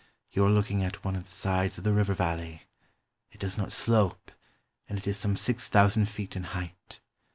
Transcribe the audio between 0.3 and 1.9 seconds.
You are looking at one of the sides of